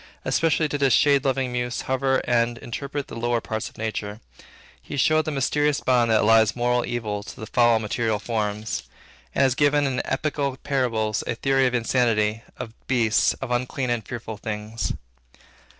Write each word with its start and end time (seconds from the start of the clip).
Especially 0.25 0.67
did 0.67 0.81
his 0.81 0.93
shade 0.93 1.23
loving 1.23 1.51
muse 1.51 1.81
hover 1.81 2.13
over 2.13 2.21
and 2.27 2.57
interpret 2.57 3.07
the 3.07 3.15
lower 3.15 3.39
parts 3.39 3.69
of 3.69 3.77
nature; 3.77 4.19
he 4.81 4.97
showed 4.97 5.25
the 5.25 5.31
mysterious 5.31 5.79
bond 5.79 6.09
that 6.09 6.21
allies 6.21 6.55
moral 6.55 6.83
evil 6.87 7.21
to 7.21 7.39
the 7.39 7.45
foul 7.45 7.77
material 7.77 8.17
forms, 8.17 8.81
and 9.35 9.43
has 9.43 9.53
given 9.53 9.85
in 9.85 10.01
epical 10.03 10.57
parables 10.63 11.23
a 11.27 11.35
theory 11.35 11.67
of 11.67 11.75
insanity, 11.75 12.41
of 12.57 12.73
beasts, 12.87 13.33
of 13.35 13.51
unclean 13.51 13.91
and 13.91 14.07
fearful 14.07 14.37
things. 14.37 14.93